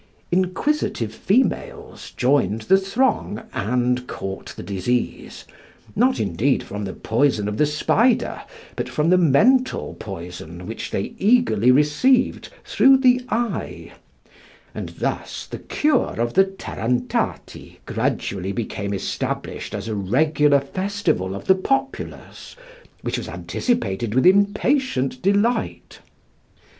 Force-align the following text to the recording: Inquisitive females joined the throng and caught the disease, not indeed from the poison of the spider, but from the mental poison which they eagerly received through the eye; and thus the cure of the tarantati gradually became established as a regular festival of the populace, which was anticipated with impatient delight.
Inquisitive 0.31 1.13
females 1.13 2.09
joined 2.17 2.63
the 2.63 2.79
throng 2.79 3.43
and 3.53 4.07
caught 4.07 4.47
the 4.55 4.63
disease, 4.63 5.45
not 5.95 6.19
indeed 6.19 6.63
from 6.63 6.85
the 6.85 6.93
poison 6.93 7.47
of 7.47 7.57
the 7.57 7.67
spider, 7.67 8.41
but 8.75 8.89
from 8.89 9.11
the 9.11 9.17
mental 9.19 9.95
poison 9.99 10.65
which 10.65 10.89
they 10.89 11.13
eagerly 11.19 11.69
received 11.69 12.49
through 12.65 12.97
the 12.97 13.21
eye; 13.29 13.91
and 14.73 14.89
thus 14.89 15.45
the 15.45 15.59
cure 15.59 16.19
of 16.19 16.33
the 16.33 16.45
tarantati 16.45 17.79
gradually 17.85 18.51
became 18.51 18.95
established 18.95 19.75
as 19.75 19.87
a 19.87 19.93
regular 19.93 20.61
festival 20.61 21.35
of 21.35 21.45
the 21.45 21.53
populace, 21.53 22.55
which 23.03 23.19
was 23.19 23.29
anticipated 23.29 24.15
with 24.15 24.25
impatient 24.25 25.21
delight. 25.21 25.99